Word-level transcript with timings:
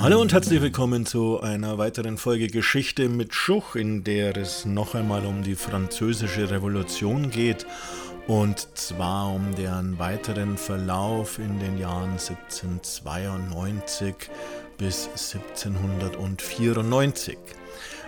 Hallo 0.00 0.20
und 0.20 0.32
herzlich 0.32 0.60
willkommen 0.60 1.06
zu 1.06 1.40
einer 1.40 1.78
weiteren 1.78 2.18
Folge 2.18 2.48
Geschichte 2.48 3.08
mit 3.08 3.34
Schuch, 3.34 3.76
in 3.76 4.02
der 4.02 4.36
es 4.36 4.64
noch 4.64 4.96
einmal 4.96 5.24
um 5.24 5.44
die 5.44 5.54
französische 5.54 6.50
Revolution 6.50 7.30
geht 7.30 7.66
und 8.26 8.76
zwar 8.76 9.32
um 9.32 9.54
deren 9.54 9.96
weiteren 9.98 10.56
Verlauf 10.56 11.38
in 11.38 11.60
den 11.60 11.78
Jahren 11.78 12.12
1792 12.12 14.14
bis 14.76 15.06
1794. 15.06 17.38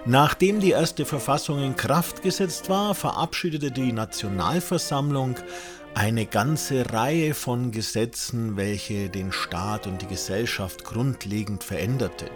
Nachdem 0.07 0.61
die 0.61 0.73
erste 0.73 1.07
Verfassung 1.07 1.65
in 1.65 1.77
Kraft 1.77 2.21
gesetzt 2.21 2.69
war, 2.69 2.95
verabschiedete 2.95 3.71
die 3.71 3.91
Nationalversammlung 3.91 5.37
eine 5.95 6.27
ganze 6.27 6.93
Reihe 6.93 7.33
von 7.33 7.71
Gesetzen, 7.71 8.59
welche 8.59 9.09
den 9.09 9.33
Staat 9.33 9.87
und 9.87 10.03
die 10.03 10.07
Gesellschaft 10.07 10.85
grundlegend 10.85 11.65
veränderten. 11.65 12.29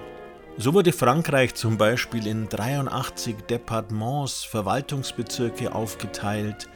So 0.56 0.72
wurde 0.72 0.92
Frankreich 0.92 1.54
zum 1.56 1.76
Beispiel 1.76 2.26
in 2.26 2.48
83 2.48 3.36
Departements, 3.50 4.44
Verwaltungsbezirke 4.44 5.74
aufgeteilt, 5.74 6.70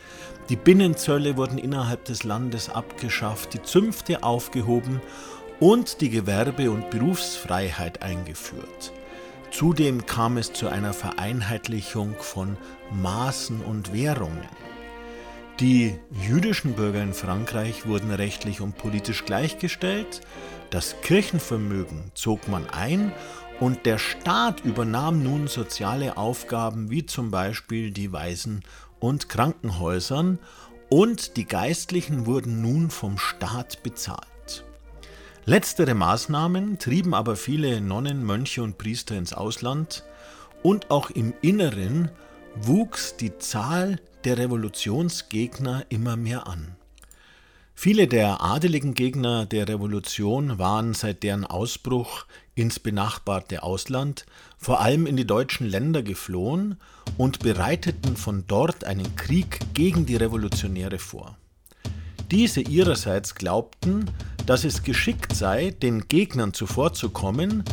die 0.50 0.56
Binnenzölle 0.56 1.38
wurden 1.38 1.56
innerhalb 1.56 2.04
des 2.04 2.22
Landes 2.22 2.68
abgeschafft, 2.68 3.54
die 3.54 3.62
Zünfte 3.62 4.22
aufgehoben 4.22 5.00
und 5.58 6.02
die 6.02 6.10
Gewerbe- 6.10 6.70
und 6.70 6.90
Berufsfreiheit 6.90 8.02
eingeführt. 8.02 8.92
Zudem 9.52 10.06
kam 10.06 10.38
es 10.38 10.54
zu 10.54 10.68
einer 10.68 10.94
Vereinheitlichung 10.94 12.14
von 12.18 12.56
Maßen 12.90 13.60
und 13.60 13.92
Währungen. 13.92 14.48
Die 15.60 15.94
jüdischen 16.10 16.72
Bürger 16.72 17.02
in 17.02 17.12
Frankreich 17.12 17.86
wurden 17.86 18.10
rechtlich 18.10 18.62
und 18.62 18.78
politisch 18.78 19.26
gleichgestellt, 19.26 20.22
das 20.70 20.96
Kirchenvermögen 21.02 22.10
zog 22.14 22.48
man 22.48 22.68
ein 22.70 23.12
und 23.60 23.84
der 23.84 23.98
Staat 23.98 24.64
übernahm 24.64 25.22
nun 25.22 25.46
soziale 25.48 26.16
Aufgaben 26.16 26.90
wie 26.90 27.04
zum 27.04 27.30
Beispiel 27.30 27.90
die 27.90 28.10
Waisen- 28.10 28.64
und 29.00 29.28
Krankenhäusern 29.28 30.38
und 30.88 31.36
die 31.36 31.44
Geistlichen 31.44 32.24
wurden 32.24 32.62
nun 32.62 32.90
vom 32.90 33.18
Staat 33.18 33.82
bezahlt. 33.82 34.31
Letztere 35.44 35.94
Maßnahmen 35.94 36.78
trieben 36.78 37.14
aber 37.14 37.34
viele 37.34 37.80
Nonnen, 37.80 38.24
Mönche 38.24 38.62
und 38.62 38.78
Priester 38.78 39.16
ins 39.16 39.32
Ausland 39.32 40.04
und 40.62 40.92
auch 40.92 41.10
im 41.10 41.34
Inneren 41.42 42.10
wuchs 42.54 43.16
die 43.16 43.36
Zahl 43.38 43.98
der 44.22 44.38
Revolutionsgegner 44.38 45.84
immer 45.88 46.16
mehr 46.16 46.46
an. 46.46 46.76
Viele 47.74 48.06
der 48.06 48.40
adeligen 48.40 48.94
Gegner 48.94 49.44
der 49.44 49.66
Revolution 49.66 50.60
waren 50.60 50.94
seit 50.94 51.24
deren 51.24 51.44
Ausbruch 51.44 52.26
ins 52.54 52.78
benachbarte 52.78 53.64
Ausland, 53.64 54.26
vor 54.58 54.80
allem 54.80 55.06
in 55.06 55.16
die 55.16 55.26
deutschen 55.26 55.66
Länder 55.66 56.04
geflohen 56.04 56.76
und 57.18 57.40
bereiteten 57.40 58.16
von 58.16 58.44
dort 58.46 58.84
einen 58.84 59.16
Krieg 59.16 59.58
gegen 59.74 60.06
die 60.06 60.14
Revolutionäre 60.14 61.00
vor. 61.00 61.36
Diese 62.30 62.60
ihrerseits 62.60 63.34
glaubten, 63.34 64.10
dass 64.46 64.64
es 64.64 64.82
geschickt 64.82 65.34
sei, 65.34 65.70
den 65.70 66.08
Gegnern 66.08 66.52
zuvorzukommen 66.52 67.64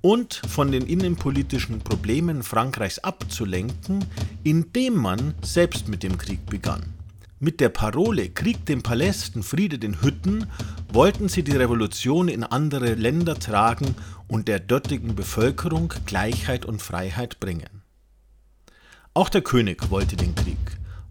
und 0.00 0.34
von 0.34 0.72
den 0.72 0.86
innenpolitischen 0.86 1.80
Problemen 1.80 2.42
Frankreichs 2.42 2.98
abzulenken, 3.00 4.04
indem 4.44 4.94
man 4.96 5.34
selbst 5.42 5.88
mit 5.88 6.02
dem 6.02 6.18
Krieg 6.18 6.46
begann. 6.46 6.94
Mit 7.40 7.60
der 7.60 7.68
Parole 7.68 8.30
Krieg 8.30 8.66
den 8.66 8.82
Palästen, 8.82 9.44
Friede 9.44 9.78
den 9.78 10.02
Hütten 10.02 10.46
wollten 10.92 11.28
sie 11.28 11.44
die 11.44 11.56
Revolution 11.56 12.28
in 12.28 12.42
andere 12.42 12.94
Länder 12.94 13.38
tragen 13.38 13.94
und 14.26 14.48
der 14.48 14.58
dortigen 14.58 15.14
Bevölkerung 15.14 15.94
Gleichheit 16.04 16.64
und 16.64 16.82
Freiheit 16.82 17.38
bringen. 17.38 17.82
Auch 19.14 19.28
der 19.28 19.42
König 19.42 19.90
wollte 19.90 20.16
den 20.16 20.34
Krieg, 20.34 20.58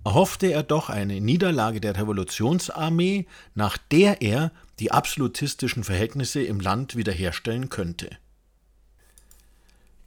erhoffte 0.04 0.48
er 0.48 0.64
doch 0.64 0.90
eine 0.90 1.22
Niederlage 1.22 1.80
der 1.80 1.96
Revolutionsarmee, 1.98 3.26
nach 3.56 3.78
der 3.78 4.22
er 4.22 4.52
die 4.80 4.92
absolutistischen 4.92 5.84
Verhältnisse 5.84 6.42
im 6.42 6.60
Land 6.60 6.96
wiederherstellen 6.96 7.70
könnte. 7.70 8.10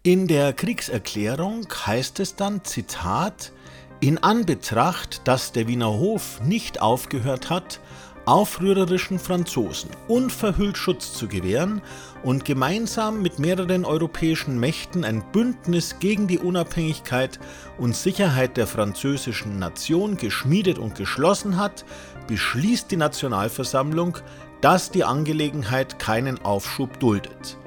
In 0.02 0.28
der 0.28 0.52
Kriegserklärung 0.52 1.66
heißt 1.86 2.20
es 2.20 2.36
dann, 2.36 2.64
Zitat, 2.64 3.52
in 4.00 4.16
Anbetracht, 4.16 5.20
dass 5.28 5.52
der 5.52 5.68
Wiener 5.68 5.92
Hof 5.92 6.40
nicht 6.40 6.80
aufgehört 6.80 7.50
hat, 7.50 7.80
aufrührerischen 8.24 9.18
Franzosen 9.18 9.90
unverhüllt 10.08 10.76
Schutz 10.76 11.12
zu 11.14 11.26
gewähren 11.26 11.82
und 12.22 12.44
gemeinsam 12.44 13.22
mit 13.22 13.38
mehreren 13.38 13.84
europäischen 13.84 14.58
Mächten 14.60 15.04
ein 15.04 15.22
Bündnis 15.32 15.98
gegen 15.98 16.28
die 16.28 16.38
Unabhängigkeit 16.38 17.40
und 17.76 17.96
Sicherheit 17.96 18.56
der 18.56 18.66
französischen 18.66 19.58
Nation 19.58 20.16
geschmiedet 20.16 20.78
und 20.78 20.94
geschlossen 20.94 21.56
hat, 21.56 21.84
beschließt 22.26 22.90
die 22.90 22.96
Nationalversammlung, 22.96 24.18
dass 24.60 24.90
die 24.90 25.04
Angelegenheit 25.04 25.98
keinen 25.98 26.44
Aufschub 26.44 27.00
duldet. 27.00 27.58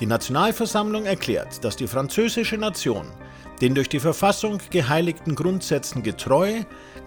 Die 0.00 0.06
Nationalversammlung 0.06 1.04
erklärt, 1.04 1.62
dass 1.64 1.76
die 1.76 1.86
französische 1.86 2.56
Nation 2.56 3.06
den 3.60 3.74
durch 3.74 3.88
die 3.88 4.00
Verfassung 4.00 4.58
geheiligten 4.70 5.34
Grundsätzen 5.34 6.02
getreu, 6.02 6.62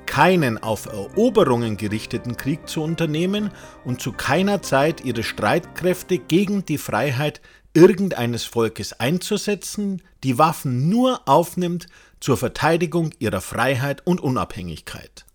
keinen 0.05 0.61
auf 0.61 0.85
Eroberungen 0.85 1.77
gerichteten 1.77 2.38
Krieg 2.38 2.67
zu 2.67 2.83
unternehmen 2.83 3.49
und 3.85 4.01
zu 4.01 4.11
keiner 4.11 4.61
Zeit 4.61 5.03
ihre 5.03 5.23
Streitkräfte 5.23 6.19
gegen 6.19 6.66
die 6.66 6.77
Freiheit 6.77 7.41
irgendeines 7.73 8.45
Volkes 8.45 8.99
einzusetzen, 8.99 10.03
die 10.23 10.38
Waffen 10.38 10.89
nur 10.89 11.27
aufnimmt 11.27 11.88
zur 12.19 12.38
Verteidigung 12.38 13.11
ihrer 13.17 13.41
Freiheit 13.41 14.05
und 14.05 14.22
Unabhängigkeit. 14.22 15.25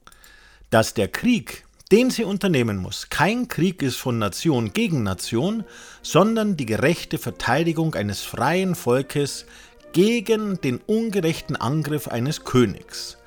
Dass 0.70 0.94
der 0.94 1.08
Krieg 1.08 1.64
den 1.90 2.10
sie 2.10 2.24
unternehmen 2.24 2.76
muss. 2.76 3.08
Kein 3.10 3.48
Krieg 3.48 3.82
ist 3.82 3.96
von 3.96 4.18
Nation 4.18 4.72
gegen 4.72 5.02
Nation, 5.02 5.64
sondern 6.02 6.56
die 6.56 6.66
gerechte 6.66 7.18
Verteidigung 7.18 7.94
eines 7.94 8.22
freien 8.22 8.74
Volkes 8.74 9.46
gegen 9.92 10.60
den 10.60 10.78
ungerechten 10.86 11.56
Angriff 11.56 12.08
eines 12.08 12.44
Königs 12.44 13.18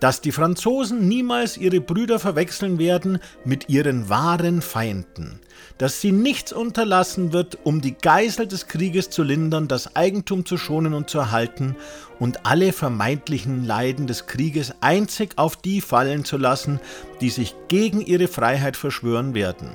dass 0.00 0.22
die 0.22 0.32
Franzosen 0.32 1.06
niemals 1.06 1.56
ihre 1.56 1.80
Brüder 1.80 2.18
verwechseln 2.18 2.78
werden 2.78 3.18
mit 3.44 3.68
ihren 3.68 4.08
wahren 4.08 4.62
Feinden, 4.62 5.40
dass 5.78 6.00
sie 6.00 6.10
nichts 6.10 6.52
unterlassen 6.52 7.32
wird, 7.32 7.58
um 7.64 7.80
die 7.82 7.94
Geisel 7.94 8.46
des 8.46 8.66
Krieges 8.66 9.10
zu 9.10 9.22
lindern, 9.22 9.68
das 9.68 9.94
Eigentum 9.94 10.46
zu 10.46 10.56
schonen 10.56 10.94
und 10.94 11.10
zu 11.10 11.18
erhalten 11.18 11.76
und 12.18 12.46
alle 12.46 12.72
vermeintlichen 12.72 13.64
Leiden 13.64 14.06
des 14.06 14.26
Krieges 14.26 14.74
einzig 14.80 15.34
auf 15.36 15.56
die 15.56 15.80
fallen 15.80 16.24
zu 16.24 16.38
lassen, 16.38 16.80
die 17.20 17.30
sich 17.30 17.54
gegen 17.68 18.00
ihre 18.00 18.28
Freiheit 18.28 18.76
verschwören 18.76 19.34
werden, 19.34 19.70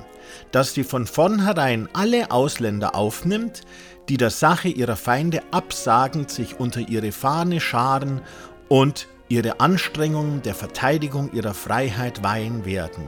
dass 0.50 0.74
sie 0.74 0.84
von 0.84 1.06
vornherein 1.06 1.88
alle 1.92 2.32
Ausländer 2.32 2.96
aufnimmt, 2.96 3.62
die 4.08 4.16
der 4.16 4.30
Sache 4.30 4.68
ihrer 4.68 4.96
Feinde 4.96 5.42
absagend 5.52 6.30
sich 6.30 6.58
unter 6.58 6.80
ihre 6.80 7.12
Fahne 7.12 7.60
scharen 7.60 8.20
und 8.68 9.08
ihre 9.28 9.60
Anstrengungen 9.60 10.42
der 10.42 10.54
Verteidigung 10.54 11.32
ihrer 11.32 11.54
Freiheit 11.54 12.22
weihen 12.22 12.64
werden 12.64 13.04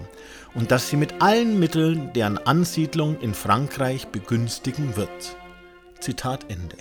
und 0.54 0.70
dass 0.70 0.88
sie 0.88 0.96
mit 0.96 1.20
allen 1.20 1.58
Mitteln 1.58 2.12
deren 2.12 2.38
Ansiedlung 2.38 3.20
in 3.20 3.34
Frankreich 3.34 4.08
begünstigen 4.08 4.96
wird. 4.96 5.36
Zitat 6.00 6.50
Ende. 6.50 6.76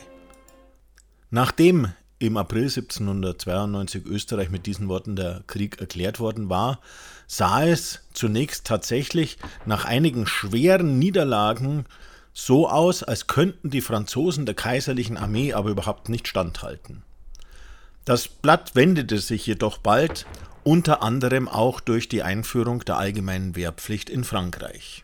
Nachdem 1.30 1.92
im 2.20 2.38
April 2.38 2.64
1792 2.64 4.06
Österreich 4.06 4.50
mit 4.50 4.66
diesen 4.66 4.88
Worten 4.88 5.16
der 5.16 5.44
Krieg 5.46 5.80
erklärt 5.80 6.20
worden 6.20 6.50
war, 6.50 6.80
sah 7.28 7.64
es 7.64 8.02
zunächst 8.14 8.66
tatsächlich 8.66 9.38
nach 9.66 9.86
einigen 9.86 10.26
schweren 10.26 10.98
Niederlagen 10.98 11.86
so 12.34 12.70
aus, 12.70 13.04
als 13.04 13.28
könnten 13.28 13.70
die 13.70 13.82
Franzosen 13.82 14.46
der 14.46 14.56
kaiserlichen 14.56 15.18
Armee 15.18 15.54
aber 15.54 15.70
überhaupt 15.70 16.10
nicht 16.10 16.28
standhalten. 16.28 17.04
Das 18.08 18.30
Blatt 18.30 18.74
wendete 18.74 19.18
sich 19.18 19.46
jedoch 19.46 19.80
bald, 19.80 20.26
unter 20.64 21.04
anderem 21.04 21.50
auch 21.50 21.82
durch 21.82 22.08
die 22.08 22.24
Einführung 22.24 22.86
der 22.86 22.96
allgemeinen 22.96 23.58
Wehrpflicht 23.58 24.10
in 24.10 24.24
Frankreich. 24.24 25.04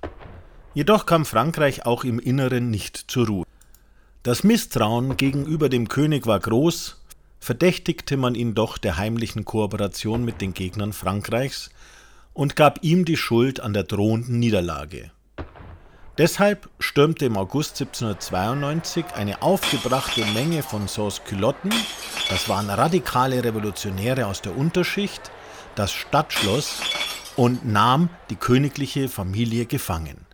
Jedoch 0.74 1.06
kam 1.06 1.26
Frankreich 1.26 1.86
auch 1.86 2.06
im 2.06 2.18
Inneren 2.18 2.72
nicht 2.72 2.96
zur 2.96 3.28
Ruhe. 3.28 3.46
Das 4.24 4.46
Misstrauen 4.46 5.18
gegenüber 5.18 5.68
dem 5.68 5.90
König 5.90 6.28
war 6.28 6.40
groß, 6.40 7.02
verdächtigte 7.42 8.16
man 8.16 8.36
ihn 8.36 8.56
doch 8.56 8.78
der 8.78 8.96
heimlichen 8.96 9.44
Kooperation 9.44 10.24
mit 10.24 10.40
den 10.40 10.54
Gegnern 10.54 10.94
Frankreichs 10.94 11.72
und 12.32 12.56
gab 12.56 12.86
ihm 12.86 13.04
die 13.04 13.18
Schuld 13.18 13.60
an 13.60 13.74
der 13.74 13.84
drohenden 13.84 14.40
Niederlage. 14.40 15.12
Deshalb 16.18 16.70
stürmte 16.80 17.26
im 17.26 17.38
August 17.38 17.82
1792 17.82 19.06
eine 19.16 19.42
aufgebrachte 19.42 20.24
Menge 20.28 20.62
von 20.62 20.88
Sans-Culotten, 20.88 21.74
das 22.30 22.48
waren 22.48 22.70
radikale 22.70 23.44
Revolutionäre 23.44 24.28
aus 24.28 24.42
der 24.42 24.56
Unterschicht, 24.56 25.32
das 25.74 25.92
Stadtschloss 25.92 26.82
und 27.36 27.66
nahm 27.66 28.10
die 28.30 28.36
königliche 28.36 29.10
Familie 29.10 29.66
gefangen. 29.66 30.28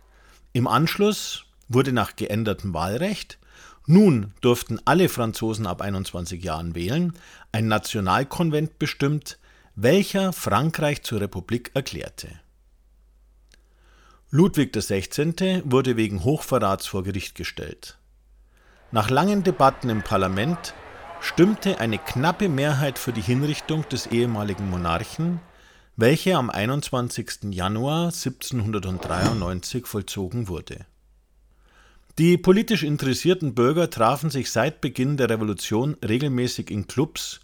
Im 0.52 0.66
Anschluss 0.66 1.44
wurde 1.68 1.92
nach 1.92 2.14
geändertem 2.14 2.74
Wahlrecht 2.74 3.38
nun 3.86 4.34
durften 4.40 4.78
alle 4.84 5.08
Franzosen 5.08 5.66
ab 5.66 5.80
21 5.80 6.44
Jahren 6.44 6.74
wählen, 6.74 7.12
ein 7.50 7.66
Nationalkonvent 7.66 8.78
bestimmt, 8.78 9.38
welcher 9.74 10.32
Frankreich 10.32 11.02
zur 11.02 11.20
Republik 11.20 11.72
erklärte. 11.74 12.28
Ludwig 14.32 14.72
XVI. 14.72 15.62
wurde 15.64 15.96
wegen 15.96 16.22
Hochverrats 16.22 16.86
vor 16.86 17.02
Gericht 17.02 17.34
gestellt. 17.34 17.98
Nach 18.92 19.10
langen 19.10 19.42
Debatten 19.42 19.90
im 19.90 20.02
Parlament 20.02 20.72
stimmte 21.20 21.80
eine 21.80 21.98
knappe 21.98 22.48
Mehrheit 22.48 23.00
für 23.00 23.12
die 23.12 23.22
Hinrichtung 23.22 23.88
des 23.88 24.06
ehemaligen 24.06 24.70
Monarchen, 24.70 25.40
welche 25.96 26.36
am 26.36 26.48
21. 26.48 27.50
Januar 27.50 28.12
1793 28.12 29.84
vollzogen 29.84 30.46
wurde. 30.46 30.86
Die 32.16 32.38
politisch 32.38 32.84
interessierten 32.84 33.56
Bürger 33.56 33.90
trafen 33.90 34.30
sich 34.30 34.52
seit 34.52 34.80
Beginn 34.80 35.16
der 35.16 35.28
Revolution 35.28 35.96
regelmäßig 36.06 36.70
in 36.70 36.86
Clubs, 36.86 37.40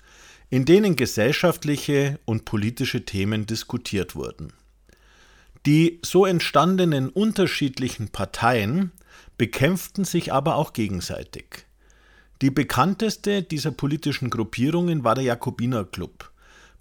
in 0.51 0.65
denen 0.65 0.95
gesellschaftliche 0.95 2.21
und 2.27 2.45
politische 2.45 3.05
Themen 3.05 3.45
diskutiert 3.45 4.15
wurden. 4.15 4.53
Die 5.67 5.99
so 6.05 6.27
entstandenen 6.27 7.09
unterschiedlichen 7.09 8.11
Parteien 8.11 8.93
bekämpften 9.37 10.05
sich 10.05 10.33
aber 10.33 10.55
auch 10.55 10.73
gegenseitig. 10.73 11.67
Die 12.41 12.53
bekannteste 12.53 13.43
dieser 13.43 13.73
politischen 13.73 14.31
Gruppierungen 14.31 15.03
war 15.03 15.17
der 15.17 15.25
Jakobinerclub, 15.25 16.31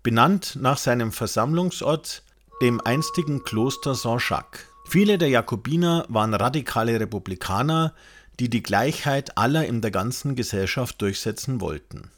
benannt 0.03 0.57
nach 0.61 0.77
seinem 0.77 1.11
Versammlungsort, 1.11 2.21
dem 2.61 2.79
einstigen 2.79 3.43
Kloster 3.43 3.95
Saint-Jacques. 3.95 4.67
Viele 4.87 5.17
der 5.17 5.29
Jakobiner 5.29 6.05
waren 6.09 6.35
radikale 6.35 6.99
Republikaner, 6.99 7.95
die 8.39 8.51
die 8.51 8.61
Gleichheit 8.61 9.35
aller 9.35 9.65
in 9.65 9.81
der 9.81 9.91
ganzen 9.91 10.35
Gesellschaft 10.35 11.01
durchsetzen 11.01 11.59
wollten. 11.59 12.11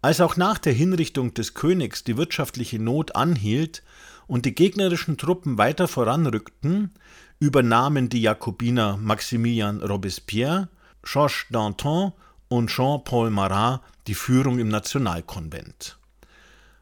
Als 0.00 0.20
auch 0.20 0.36
nach 0.36 0.58
der 0.58 0.72
Hinrichtung 0.72 1.34
des 1.34 1.54
Königs 1.54 2.02
die 2.02 2.16
wirtschaftliche 2.16 2.80
Not 2.80 3.14
anhielt 3.14 3.84
und 4.32 4.46
die 4.46 4.54
gegnerischen 4.54 5.18
Truppen 5.18 5.58
weiter 5.58 5.86
voranrückten, 5.86 6.90
übernahmen 7.38 8.08
die 8.08 8.22
Jakobiner 8.22 8.96
Maximilien 8.96 9.82
Robespierre, 9.82 10.70
Georges 11.02 11.44
Danton 11.50 12.14
und 12.48 12.70
Jean-Paul 12.70 13.28
Marat 13.28 13.82
die 14.06 14.14
Führung 14.14 14.58
im 14.58 14.68
Nationalkonvent. 14.68 15.98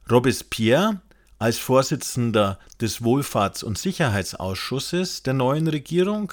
Robespierre 0.08 1.00
als 1.40 1.58
Vorsitzender 1.58 2.60
des 2.80 3.02
Wohlfahrts- 3.02 3.64
und 3.64 3.78
Sicherheitsausschusses 3.78 5.24
der 5.24 5.34
neuen 5.34 5.66
Regierung 5.66 6.32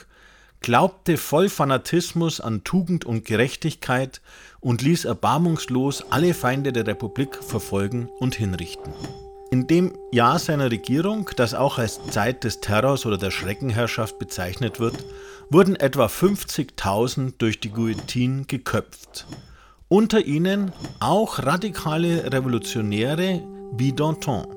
glaubte 0.59 1.17
voll 1.17 1.49
Fanatismus 1.49 2.39
an 2.39 2.63
Tugend 2.63 3.05
und 3.05 3.25
Gerechtigkeit 3.25 4.21
und 4.59 4.83
ließ 4.83 5.05
erbarmungslos 5.05 6.11
alle 6.11 6.35
Feinde 6.35 6.71
der 6.73 6.85
Republik 6.85 7.43
verfolgen 7.43 8.07
und 8.19 8.35
hinrichten. 8.35 8.93
In 9.49 9.65
dem 9.65 9.93
Jahr 10.11 10.39
seiner 10.39 10.71
Regierung, 10.71 11.29
das 11.37 11.53
auch 11.53 11.77
als 11.77 12.05
Zeit 12.07 12.43
des 12.43 12.59
Terrors 12.59 13.05
oder 13.05 13.17
der 13.17 13.31
Schreckenherrschaft 13.31 14.19
bezeichnet 14.19 14.81
wird, 14.81 15.05
wurden 15.49 15.77
etwa 15.77 16.07
50.000 16.07 17.35
durch 17.37 17.61
die 17.61 17.69
Guillotine 17.69 18.43
geköpft. 18.43 19.25
Unter 19.87 20.25
ihnen 20.25 20.73
auch 20.99 21.39
radikale 21.39 22.33
Revolutionäre 22.33 23.41
wie 23.71 23.93
Danton. 23.93 24.47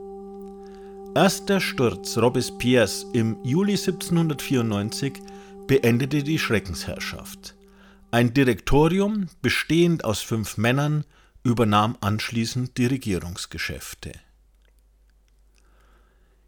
Erst 1.15 1.49
der 1.49 1.61
Sturz 1.61 2.19
Robespierres 2.19 3.07
im 3.13 3.37
Juli 3.45 3.73
1794 3.73 5.13
beendete 5.69 6.25
die 6.25 6.41
Schreckensherrschaft. 6.41 7.55
Ein 8.11 8.35
Direktorium, 8.35 9.29
bestehend 9.41 10.05
aus 10.05 10.21
fünf 10.21 10.57
Männern, 10.57 11.05
übernahm 11.45 11.97
anschließend 12.01 12.77
die 12.77 12.87
Regierungsgeschäfte. 12.87 14.13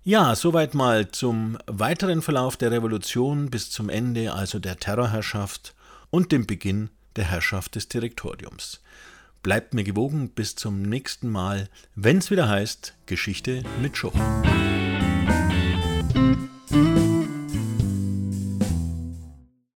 Ja, 0.04 0.34
soweit 0.34 0.74
mal 0.74 1.12
zum 1.12 1.58
weiteren 1.68 2.22
Verlauf 2.22 2.56
der 2.56 2.72
Revolution 2.72 3.50
bis 3.50 3.70
zum 3.70 3.88
Ende, 3.88 4.32
also 4.32 4.58
der 4.58 4.76
Terrorherrschaft 4.76 5.76
und 6.10 6.32
dem 6.32 6.44
Beginn 6.44 6.90
der 7.14 7.26
Herrschaft 7.26 7.76
des 7.76 7.86
Direktoriums. 7.86 8.80
Bleibt 9.44 9.74
mir 9.74 9.84
gewogen 9.84 10.30
bis 10.30 10.56
zum 10.56 10.82
nächsten 10.82 11.30
Mal, 11.30 11.68
wenn 11.94 12.18
es 12.18 12.32
wieder 12.32 12.48
heißt 12.48 12.94
Geschichte 13.06 13.62
mit 13.80 13.96
Show. 13.96 14.12